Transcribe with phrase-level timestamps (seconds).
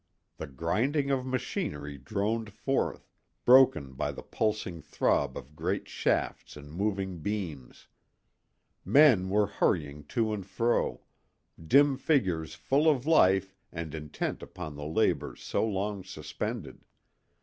[0.37, 3.11] The grinding of machinery droned forth,
[3.45, 7.87] broken by the pulsing throb of great shafts and moving beams.
[8.83, 11.01] Men were hurrying to and fro,
[11.63, 16.83] dim figures full of life and intent upon the labors so long suspended.